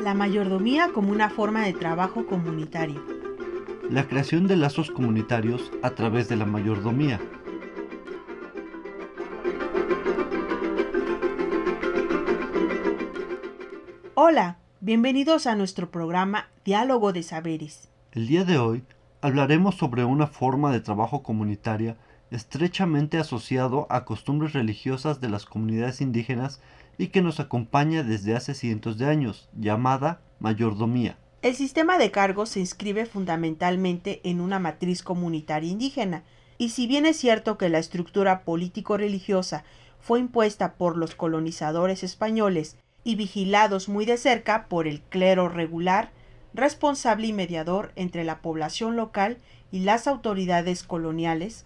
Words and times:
la 0.00 0.14
mayordomía 0.14 0.92
como 0.94 1.12
una 1.12 1.28
forma 1.28 1.64
de 1.64 1.74
trabajo 1.74 2.26
comunitario. 2.26 3.04
La 3.90 4.08
creación 4.08 4.46
de 4.46 4.56
lazos 4.56 4.90
comunitarios 4.90 5.70
a 5.82 5.90
través 5.90 6.28
de 6.28 6.36
la 6.36 6.46
mayordomía. 6.46 7.20
Hola, 14.14 14.58
bienvenidos 14.80 15.46
a 15.46 15.54
nuestro 15.54 15.90
programa 15.90 16.48
Diálogo 16.64 17.12
de 17.12 17.22
Saberes. 17.22 17.90
El 18.12 18.26
día 18.26 18.44
de 18.44 18.56
hoy 18.56 18.84
hablaremos 19.20 19.74
sobre 19.74 20.04
una 20.04 20.26
forma 20.26 20.72
de 20.72 20.80
trabajo 20.80 21.22
comunitaria 21.22 21.96
estrechamente 22.30 23.18
asociado 23.18 23.86
a 23.90 24.04
costumbres 24.04 24.54
religiosas 24.54 25.20
de 25.20 25.28
las 25.28 25.44
comunidades 25.44 26.00
indígenas 26.00 26.62
y 27.00 27.08
que 27.08 27.22
nos 27.22 27.40
acompaña 27.40 28.02
desde 28.02 28.36
hace 28.36 28.52
cientos 28.52 28.98
de 28.98 29.06
años, 29.06 29.48
llamada 29.58 30.20
mayordomía. 30.38 31.16
El 31.40 31.56
sistema 31.56 31.96
de 31.96 32.10
cargos 32.10 32.50
se 32.50 32.60
inscribe 32.60 33.06
fundamentalmente 33.06 34.20
en 34.22 34.38
una 34.38 34.58
matriz 34.58 35.02
comunitaria 35.02 35.70
indígena, 35.70 36.24
y 36.58 36.68
si 36.68 36.86
bien 36.86 37.06
es 37.06 37.16
cierto 37.16 37.56
que 37.56 37.70
la 37.70 37.78
estructura 37.78 38.44
político-religiosa 38.44 39.64
fue 39.98 40.20
impuesta 40.20 40.74
por 40.74 40.98
los 40.98 41.14
colonizadores 41.14 42.02
españoles 42.02 42.76
y 43.02 43.14
vigilados 43.14 43.88
muy 43.88 44.04
de 44.04 44.18
cerca 44.18 44.66
por 44.68 44.86
el 44.86 45.00
clero 45.00 45.48
regular, 45.48 46.10
responsable 46.52 47.28
y 47.28 47.32
mediador 47.32 47.92
entre 47.96 48.24
la 48.24 48.42
población 48.42 48.96
local 48.96 49.38
y 49.72 49.80
las 49.80 50.06
autoridades 50.06 50.82
coloniales, 50.82 51.64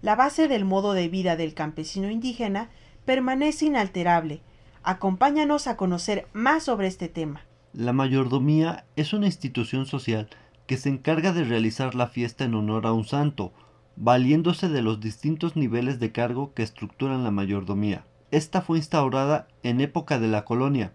la 0.00 0.14
base 0.14 0.46
del 0.46 0.64
modo 0.64 0.92
de 0.92 1.08
vida 1.08 1.34
del 1.34 1.54
campesino 1.54 2.08
indígena 2.08 2.70
permanece 3.04 3.66
inalterable, 3.66 4.42
Acompáñanos 4.88 5.66
a 5.66 5.76
conocer 5.76 6.28
más 6.32 6.62
sobre 6.62 6.86
este 6.86 7.08
tema. 7.08 7.40
La 7.72 7.92
mayordomía 7.92 8.84
es 8.94 9.12
una 9.12 9.26
institución 9.26 9.84
social 9.84 10.28
que 10.68 10.76
se 10.76 10.88
encarga 10.88 11.32
de 11.32 11.42
realizar 11.42 11.96
la 11.96 12.06
fiesta 12.06 12.44
en 12.44 12.54
honor 12.54 12.86
a 12.86 12.92
un 12.92 13.04
santo, 13.04 13.52
valiéndose 13.96 14.68
de 14.68 14.82
los 14.82 15.00
distintos 15.00 15.56
niveles 15.56 15.98
de 15.98 16.12
cargo 16.12 16.54
que 16.54 16.62
estructuran 16.62 17.24
la 17.24 17.32
mayordomía. 17.32 18.04
Esta 18.30 18.62
fue 18.62 18.78
instaurada 18.78 19.48
en 19.64 19.80
época 19.80 20.20
de 20.20 20.28
la 20.28 20.44
colonia, 20.44 20.92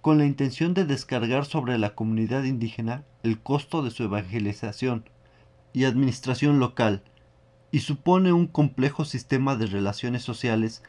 con 0.00 0.16
la 0.16 0.24
intención 0.24 0.72
de 0.72 0.86
descargar 0.86 1.44
sobre 1.44 1.76
la 1.76 1.94
comunidad 1.94 2.44
indígena 2.44 3.04
el 3.22 3.38
costo 3.38 3.82
de 3.82 3.90
su 3.90 4.04
evangelización 4.04 5.10
y 5.74 5.84
administración 5.84 6.58
local, 6.58 7.02
y 7.70 7.80
supone 7.80 8.32
un 8.32 8.46
complejo 8.46 9.04
sistema 9.04 9.56
de 9.56 9.66
relaciones 9.66 10.22
sociales 10.22 10.82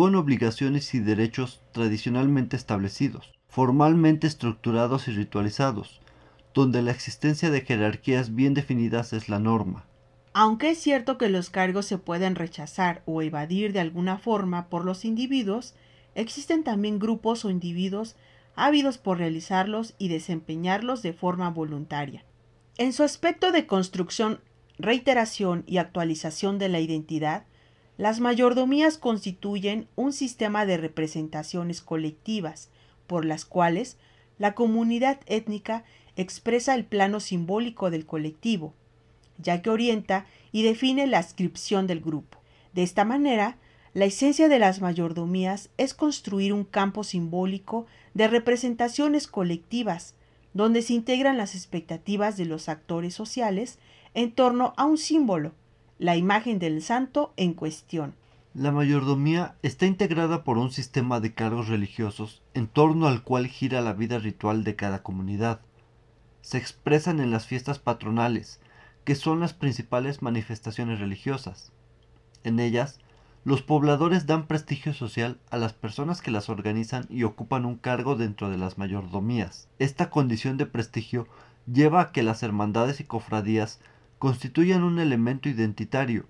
con 0.00 0.14
obligaciones 0.14 0.94
y 0.94 0.98
derechos 0.98 1.60
tradicionalmente 1.72 2.56
establecidos, 2.56 3.34
formalmente 3.50 4.26
estructurados 4.26 5.08
y 5.08 5.10
ritualizados, 5.10 6.00
donde 6.54 6.80
la 6.80 6.90
existencia 6.90 7.50
de 7.50 7.60
jerarquías 7.60 8.34
bien 8.34 8.54
definidas 8.54 9.12
es 9.12 9.28
la 9.28 9.38
norma. 9.38 9.84
Aunque 10.32 10.70
es 10.70 10.78
cierto 10.78 11.18
que 11.18 11.28
los 11.28 11.50
cargos 11.50 11.84
se 11.84 11.98
pueden 11.98 12.34
rechazar 12.34 13.02
o 13.04 13.20
evadir 13.20 13.74
de 13.74 13.80
alguna 13.80 14.16
forma 14.16 14.70
por 14.70 14.86
los 14.86 15.04
individuos, 15.04 15.74
existen 16.14 16.64
también 16.64 16.98
grupos 16.98 17.44
o 17.44 17.50
individuos 17.50 18.16
ávidos 18.56 18.96
por 18.96 19.18
realizarlos 19.18 19.92
y 19.98 20.08
desempeñarlos 20.08 21.02
de 21.02 21.12
forma 21.12 21.50
voluntaria. 21.50 22.24
En 22.78 22.94
su 22.94 23.02
aspecto 23.02 23.52
de 23.52 23.66
construcción, 23.66 24.40
reiteración 24.78 25.62
y 25.66 25.76
actualización 25.76 26.58
de 26.58 26.70
la 26.70 26.80
identidad, 26.80 27.44
las 28.00 28.18
mayordomías 28.18 28.96
constituyen 28.96 29.86
un 29.94 30.14
sistema 30.14 30.64
de 30.64 30.78
representaciones 30.78 31.82
colectivas 31.82 32.70
por 33.06 33.26
las 33.26 33.44
cuales 33.44 33.98
la 34.38 34.54
comunidad 34.54 35.20
étnica 35.26 35.84
expresa 36.16 36.74
el 36.74 36.86
plano 36.86 37.20
simbólico 37.20 37.90
del 37.90 38.06
colectivo, 38.06 38.72
ya 39.36 39.60
que 39.60 39.68
orienta 39.68 40.24
y 40.50 40.62
define 40.62 41.06
la 41.06 41.18
adscripción 41.18 41.86
del 41.86 42.00
grupo. 42.00 42.38
De 42.72 42.84
esta 42.84 43.04
manera, 43.04 43.58
la 43.92 44.06
esencia 44.06 44.48
de 44.48 44.58
las 44.58 44.80
mayordomías 44.80 45.68
es 45.76 45.92
construir 45.92 46.54
un 46.54 46.64
campo 46.64 47.04
simbólico 47.04 47.84
de 48.14 48.28
representaciones 48.28 49.26
colectivas, 49.26 50.14
donde 50.54 50.80
se 50.80 50.94
integran 50.94 51.36
las 51.36 51.54
expectativas 51.54 52.38
de 52.38 52.46
los 52.46 52.70
actores 52.70 53.12
sociales 53.12 53.78
en 54.14 54.32
torno 54.32 54.72
a 54.78 54.86
un 54.86 54.96
símbolo, 54.96 55.52
la 56.00 56.16
imagen 56.16 56.58
del 56.58 56.80
santo 56.80 57.34
en 57.36 57.52
cuestión. 57.52 58.14
La 58.54 58.72
mayordomía 58.72 59.56
está 59.62 59.84
integrada 59.84 60.44
por 60.44 60.56
un 60.56 60.72
sistema 60.72 61.20
de 61.20 61.34
cargos 61.34 61.68
religiosos 61.68 62.42
en 62.54 62.68
torno 62.68 63.06
al 63.06 63.22
cual 63.22 63.46
gira 63.48 63.82
la 63.82 63.92
vida 63.92 64.18
ritual 64.18 64.64
de 64.64 64.76
cada 64.76 65.02
comunidad. 65.02 65.60
Se 66.40 66.56
expresan 66.56 67.20
en 67.20 67.30
las 67.30 67.44
fiestas 67.44 67.78
patronales, 67.78 68.60
que 69.04 69.14
son 69.14 69.40
las 69.40 69.52
principales 69.52 70.22
manifestaciones 70.22 71.00
religiosas. 71.00 71.70
En 72.44 72.60
ellas, 72.60 72.98
los 73.44 73.60
pobladores 73.60 74.24
dan 74.24 74.46
prestigio 74.46 74.94
social 74.94 75.38
a 75.50 75.58
las 75.58 75.74
personas 75.74 76.22
que 76.22 76.30
las 76.30 76.48
organizan 76.48 77.04
y 77.10 77.24
ocupan 77.24 77.66
un 77.66 77.76
cargo 77.76 78.16
dentro 78.16 78.48
de 78.48 78.56
las 78.56 78.78
mayordomías. 78.78 79.68
Esta 79.78 80.08
condición 80.08 80.56
de 80.56 80.64
prestigio 80.64 81.28
lleva 81.70 82.00
a 82.00 82.12
que 82.12 82.22
las 82.22 82.42
hermandades 82.42 83.00
y 83.00 83.04
cofradías 83.04 83.80
constituyen 84.20 84.82
un 84.82 84.98
elemento 84.98 85.48
identitario, 85.48 86.26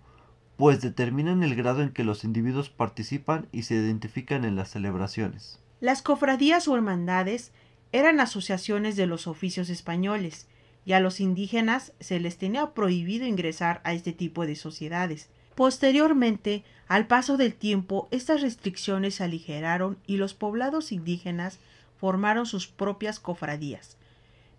pues 0.57 0.81
determinan 0.81 1.43
el 1.43 1.57
grado 1.57 1.83
en 1.83 1.91
que 1.91 2.05
los 2.05 2.23
individuos 2.23 2.71
participan 2.71 3.49
y 3.51 3.65
se 3.65 3.75
identifican 3.75 4.45
en 4.45 4.55
las 4.55 4.71
celebraciones. 4.71 5.59
Las 5.81 6.01
cofradías 6.01 6.69
o 6.69 6.77
hermandades 6.77 7.51
eran 7.91 8.21
asociaciones 8.21 8.95
de 8.95 9.07
los 9.07 9.27
oficios 9.27 9.71
españoles, 9.71 10.47
y 10.85 10.93
a 10.93 11.01
los 11.01 11.19
indígenas 11.19 11.93
se 11.99 12.21
les 12.21 12.39
tenía 12.39 12.75
prohibido 12.75 13.27
ingresar 13.27 13.81
a 13.83 13.93
este 13.93 14.13
tipo 14.13 14.47
de 14.47 14.55
sociedades. 14.55 15.29
Posteriormente, 15.57 16.63
al 16.87 17.09
paso 17.09 17.37
del 17.37 17.55
tiempo, 17.55 18.07
estas 18.13 18.41
restricciones 18.41 19.17
se 19.17 19.25
aligeraron 19.25 19.99
y 20.07 20.17
los 20.17 20.35
poblados 20.35 20.93
indígenas 20.93 21.59
formaron 21.97 22.47
sus 22.47 22.69
propias 22.69 23.19
cofradías, 23.19 23.97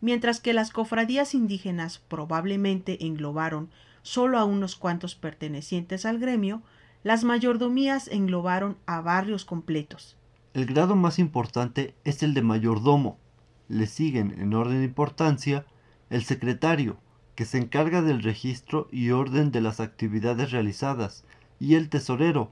mientras 0.02 0.40
que 0.40 0.54
las 0.54 0.72
cofradías 0.72 1.34
indígenas 1.34 2.00
probablemente 2.08 3.06
englobaron 3.06 3.70
solo 4.02 4.38
a 4.40 4.46
unos 4.46 4.76
cuantos 4.76 5.16
pertenecientes 5.16 6.06
al 6.06 6.20
gremio, 6.20 6.64
las 7.04 7.24
mayordomías 7.24 8.08
englobaron 8.08 8.78
a 8.86 9.02
barrios 9.02 9.46
completos. 9.46 10.18
El 10.54 10.66
grado 10.66 10.96
más 10.96 11.18
importante 11.18 11.96
es 12.04 12.24
el 12.24 12.34
de 12.34 12.42
mayordomo. 12.42 13.18
Le 13.70 13.88
siguen 13.88 14.36
en 14.40 14.54
orden 14.54 14.80
de 14.80 14.86
importancia 14.86 15.66
el 16.10 16.24
secretario, 16.24 16.98
que 17.36 17.46
se 17.46 17.58
encarga 17.58 18.02
del 18.02 18.22
registro 18.22 18.90
y 18.92 19.12
orden 19.12 19.52
de 19.52 19.62
las 19.62 19.80
actividades 19.80 20.52
realizadas, 20.52 21.24
y 21.60 21.76
el 21.76 21.90
tesorero, 21.90 22.52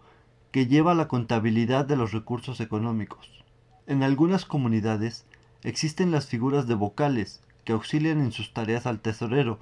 que 0.51 0.67
lleva 0.67 0.95
la 0.95 1.07
contabilidad 1.07 1.85
de 1.85 1.97
los 1.97 2.11
recursos 2.11 2.61
económicos. 2.61 3.43
En 3.85 4.01
algunas 4.01 4.45
comunidades 4.45 5.25
existen 5.63 6.11
las 6.11 6.27
figuras 6.27 6.67
de 6.67 6.75
vocales 6.75 7.41
que 7.65 7.73
auxilian 7.73 8.21
en 8.21 8.31
sus 8.31 8.53
tareas 8.53 8.85
al 8.85 8.99
tesorero 8.99 9.59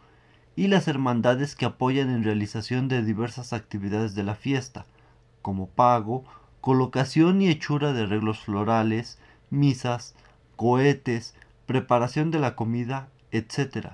y 0.55 0.67
las 0.67 0.87
hermandades 0.87 1.55
que 1.55 1.65
apoyan 1.65 2.09
en 2.09 2.23
realización 2.23 2.87
de 2.87 3.03
diversas 3.03 3.53
actividades 3.53 4.15
de 4.15 4.23
la 4.23 4.35
fiesta, 4.35 4.85
como 5.41 5.67
pago, 5.67 6.23
colocación 6.61 7.41
y 7.41 7.47
hechura 7.47 7.93
de 7.93 8.03
arreglos 8.03 8.39
florales, 8.39 9.19
misas, 9.49 10.15
cohetes, 10.55 11.35
preparación 11.65 12.31
de 12.31 12.39
la 12.39 12.55
comida, 12.55 13.09
etc. 13.31 13.89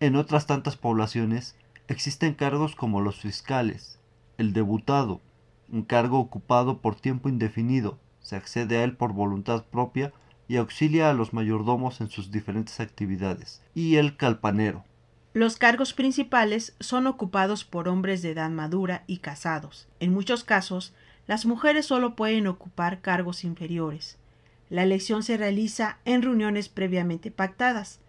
En 0.00 0.16
otras 0.16 0.46
tantas 0.46 0.76
poblaciones 0.76 1.56
existen 1.88 2.34
cargos 2.34 2.76
como 2.76 3.00
los 3.00 3.20
fiscales, 3.20 3.98
el 4.38 4.52
debutado, 4.52 5.20
un 5.70 5.82
cargo 5.82 6.18
ocupado 6.18 6.78
por 6.78 6.94
tiempo 6.94 7.28
indefinido, 7.28 7.98
se 8.20 8.36
accede 8.36 8.78
a 8.78 8.84
él 8.84 8.96
por 8.96 9.12
voluntad 9.12 9.64
propia 9.64 10.12
y 10.48 10.56
auxilia 10.56 11.10
a 11.10 11.14
los 11.14 11.32
mayordomos 11.32 12.00
en 12.00 12.10
sus 12.10 12.30
diferentes 12.30 12.80
actividades, 12.80 13.62
y 13.74 13.96
el 13.96 14.16
calpanero. 14.16 14.84
Los 15.32 15.56
cargos 15.56 15.94
principales 15.94 16.76
son 16.78 17.06
ocupados 17.08 17.64
por 17.64 17.88
hombres 17.88 18.22
de 18.22 18.30
edad 18.30 18.50
madura 18.50 19.02
y 19.06 19.18
casados. 19.18 19.88
En 19.98 20.12
muchos 20.12 20.44
casos, 20.44 20.94
las 21.26 21.44
mujeres 21.44 21.86
solo 21.86 22.14
pueden 22.14 22.46
ocupar 22.46 23.00
cargos 23.00 23.42
inferiores. 23.42 24.16
La 24.70 24.82
elección 24.82 25.22
se 25.22 25.36
realiza 25.36 25.98
en 26.04 26.22
reuniones 26.22 26.68
previamente 26.68 27.30
pactadas, 27.30 28.00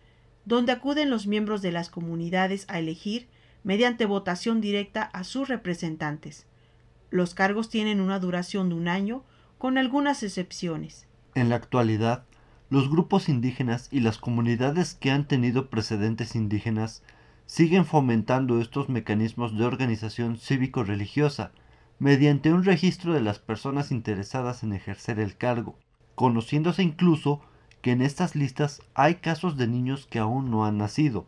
donde 0.45 0.71
acuden 0.71 1.09
los 1.09 1.25
miembros 1.25 1.61
de 1.61 1.71
las 1.71 1.89
comunidades 1.89 2.65
a 2.67 2.77
elegir, 2.77 3.27
mediante 3.63 4.05
votación 4.05 4.61
directa, 4.61 5.01
a 5.01 5.23
sus 5.23 5.47
representantes. 5.47 6.45
Los 7.09 7.33
cargos 7.33 7.69
tienen 7.69 8.01
una 8.01 8.19
duración 8.19 8.69
de 8.69 8.75
un 8.75 8.87
año, 8.87 9.23
con 9.57 9.77
algunas 9.79 10.21
excepciones. 10.21 11.07
En 11.35 11.49
la 11.49 11.57
actualidad, 11.57 12.23
los 12.69 12.89
grupos 12.89 13.27
indígenas 13.27 13.89
y 13.91 13.99
las 13.99 14.17
comunidades 14.17 14.93
que 14.93 15.11
han 15.11 15.27
tenido 15.27 15.69
precedentes 15.69 16.33
indígenas 16.33 17.03
siguen 17.45 17.85
fomentando 17.85 18.61
estos 18.61 18.87
mecanismos 18.87 19.57
de 19.57 19.65
organización 19.65 20.37
cívico-religiosa 20.37 21.51
mediante 21.99 22.53
un 22.53 22.63
registro 22.63 23.13
de 23.13 23.19
las 23.19 23.39
personas 23.39 23.91
interesadas 23.91 24.63
en 24.63 24.71
ejercer 24.71 25.19
el 25.19 25.35
cargo, 25.35 25.77
conociéndose 26.15 26.83
incluso 26.83 27.41
que 27.81 27.91
en 27.91 28.01
estas 28.01 28.35
listas 28.35 28.81
hay 28.93 29.15
casos 29.15 29.57
de 29.57 29.67
niños 29.67 30.07
que 30.09 30.19
aún 30.19 30.49
no 30.49 30.65
han 30.65 30.77
nacido. 30.77 31.27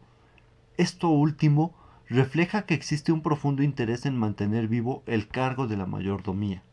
Esto 0.78 1.10
último 1.10 1.76
refleja 2.08 2.62
que 2.62 2.76
existe 2.76 3.12
un 3.12 3.22
profundo 3.22 3.62
interés 3.62 4.06
en 4.06 4.18
mantener 4.18 4.70
vivo 4.70 5.04
el 5.06 5.28
cargo 5.28 5.68
de 5.68 5.76
la 5.76 5.86
mayordomía. 5.86 6.64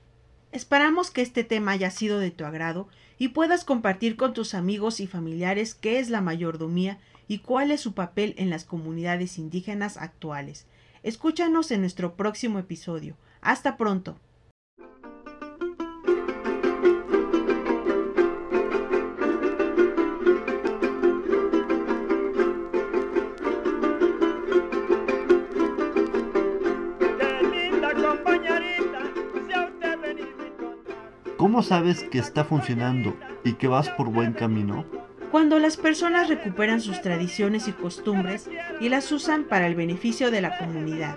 Esperamos 0.54 1.10
que 1.10 1.20
este 1.20 1.42
tema 1.42 1.72
haya 1.72 1.90
sido 1.90 2.20
de 2.20 2.30
tu 2.30 2.44
agrado 2.44 2.86
y 3.18 3.30
puedas 3.30 3.64
compartir 3.64 4.16
con 4.16 4.34
tus 4.34 4.54
amigos 4.54 5.00
y 5.00 5.08
familiares 5.08 5.74
qué 5.74 5.98
es 5.98 6.10
la 6.10 6.20
mayordomía 6.20 7.00
y 7.26 7.38
cuál 7.40 7.72
es 7.72 7.80
su 7.80 7.92
papel 7.92 8.36
en 8.38 8.50
las 8.50 8.64
comunidades 8.64 9.36
indígenas 9.36 9.96
actuales. 9.96 10.68
Escúchanos 11.02 11.72
en 11.72 11.80
nuestro 11.80 12.14
próximo 12.14 12.60
episodio. 12.60 13.16
Hasta 13.40 13.76
pronto. 13.76 14.16
¿Cómo 31.54 31.62
sabes 31.62 32.02
que 32.02 32.18
está 32.18 32.42
funcionando 32.42 33.16
y 33.44 33.52
que 33.52 33.68
vas 33.68 33.88
por 33.88 34.10
buen 34.10 34.32
camino? 34.32 34.84
Cuando 35.30 35.60
las 35.60 35.76
personas 35.76 36.28
recuperan 36.28 36.80
sus 36.80 37.00
tradiciones 37.00 37.68
y 37.68 37.72
costumbres 37.72 38.50
y 38.80 38.88
las 38.88 39.12
usan 39.12 39.44
para 39.44 39.68
el 39.68 39.76
beneficio 39.76 40.32
de 40.32 40.40
la 40.40 40.58
comunidad. 40.58 41.16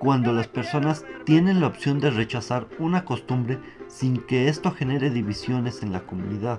Cuando 0.00 0.32
las 0.32 0.48
personas 0.48 1.04
tienen 1.24 1.60
la 1.60 1.68
opción 1.68 2.00
de 2.00 2.10
rechazar 2.10 2.66
una 2.80 3.04
costumbre 3.04 3.60
sin 3.86 4.16
que 4.16 4.48
esto 4.48 4.72
genere 4.72 5.08
divisiones 5.08 5.84
en 5.84 5.92
la 5.92 6.00
comunidad. 6.00 6.58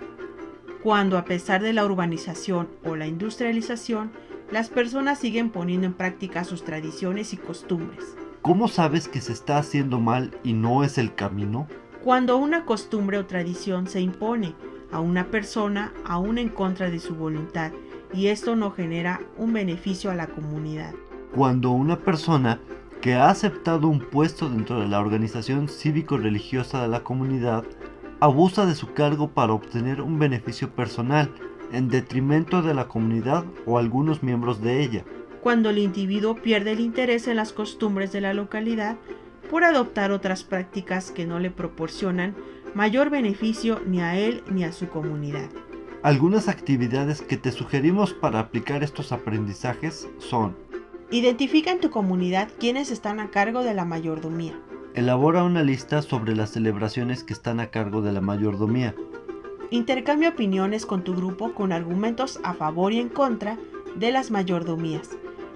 Cuando 0.82 1.18
a 1.18 1.26
pesar 1.26 1.62
de 1.62 1.74
la 1.74 1.84
urbanización 1.84 2.70
o 2.86 2.96
la 2.96 3.08
industrialización, 3.08 4.14
las 4.52 4.70
personas 4.70 5.20
siguen 5.20 5.50
poniendo 5.50 5.86
en 5.86 5.96
práctica 5.96 6.46
sus 6.46 6.64
tradiciones 6.64 7.34
y 7.34 7.38
costumbres. 7.38 8.16
¿Cómo 8.42 8.70
sabes 8.70 9.10
que 9.10 9.20
se 9.20 9.34
está 9.34 9.58
haciendo 9.58 10.00
mal 10.00 10.32
y 10.46 10.54
no 10.54 10.86
es 10.86 10.98
el 10.98 11.14
camino? 11.14 11.68
Cuando 12.04 12.38
una 12.38 12.64
costumbre 12.64 13.18
o 13.18 13.26
tradición 13.26 13.88
se 13.88 14.00
impone 14.00 14.56
a 14.90 15.02
una 15.02 15.26
persona 15.26 15.94
aún 16.06 16.38
en 16.38 16.48
contra 16.48 16.90
de 16.90 17.00
su 17.00 17.14
voluntad 17.14 17.74
y 18.14 18.28
esto 18.28 18.56
no 18.56 18.72
genera 18.72 19.20
un 19.38 19.52
beneficio 19.52 20.10
a 20.10 20.16
la 20.16 20.28
comunidad. 20.28 20.94
Cuando 21.36 21.72
una 21.72 21.98
persona 21.98 22.62
que 23.02 23.16
ha 23.16 23.30
aceptado 23.30 23.88
un 23.90 24.00
puesto 24.00 24.50
dentro 24.50 24.80
de 24.80 24.88
la 24.88 25.02
organización 25.02 25.68
cívico-religiosa 25.68 26.82
de 26.82 26.88
la 26.88 27.04
comunidad 27.04 27.66
abusa 28.22 28.66
de 28.66 28.76
su 28.76 28.94
cargo 28.94 29.30
para 29.30 29.52
obtener 29.52 30.02
un 30.02 30.20
beneficio 30.20 30.70
personal 30.70 31.30
en 31.74 31.90
detrimento 31.90 32.62
de 32.62 32.74
la 32.74 32.88
comunidad 32.88 33.44
o 33.66 33.78
algunos 33.78 34.24
miembros 34.24 34.62
de 34.62 34.82
ella. 34.82 35.04
Cuando 35.42 35.70
el 35.70 35.78
individuo 35.78 36.36
pierde 36.36 36.72
el 36.72 36.80
interés 36.80 37.28
en 37.28 37.36
las 37.36 37.52
costumbres 37.54 38.12
de 38.14 38.22
la 38.22 38.34
localidad 38.34 38.98
por 39.50 39.64
adoptar 39.64 40.12
otras 40.12 40.44
prácticas 40.44 41.12
que 41.12 41.26
no 41.26 41.40
le 41.40 41.52
proporcionan 41.52 42.36
mayor 42.74 43.10
beneficio 43.10 43.82
ni 43.86 44.02
a 44.02 44.18
él 44.18 44.44
ni 44.52 44.64
a 44.64 44.72
su 44.72 44.90
comunidad. 44.90 45.50
Algunas 46.04 46.48
actividades 46.48 47.22
que 47.22 47.36
te 47.36 47.52
sugerimos 47.52 48.14
para 48.14 48.40
aplicar 48.40 48.84
estos 48.84 49.12
aprendizajes 49.12 50.08
son 50.18 50.56
Identifica 51.12 51.72
en 51.72 51.80
tu 51.80 51.90
comunidad 51.90 52.50
quiénes 52.60 52.92
están 52.92 53.20
a 53.20 53.32
cargo 53.32 53.64
de 53.64 53.74
la 53.74 53.84
mayordomía. 53.84 54.54
Elabora 54.94 55.44
una 55.44 55.64
lista 55.64 56.04
sobre 56.04 56.36
las 56.36 56.52
celebraciones 56.52 57.24
que 57.24 57.34
están 57.34 57.60
a 57.60 57.72
cargo 57.72 58.04
de 58.04 58.12
la 58.12 58.22
mayordomía. 58.22 58.94
Intercambia 59.72 60.30
opiniones 60.30 60.86
con 60.86 61.04
tu 61.04 61.16
grupo 61.16 61.56
con 61.56 61.72
argumentos 61.72 62.40
a 62.44 62.54
favor 62.54 62.94
y 62.94 63.00
en 63.00 63.10
contra 63.10 63.58
de 63.96 64.12
las 64.12 64.30
mayordomías, 64.30 65.10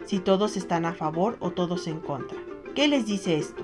si 0.06 0.18
todos 0.18 0.58
están 0.58 0.86
a 0.86 0.94
favor 0.94 1.38
o 1.40 1.52
todos 1.52 1.86
en 1.86 2.00
contra. 2.00 2.38
¿Qué 2.74 2.88
les 2.88 3.06
dice 3.06 3.38
esto? 3.38 3.64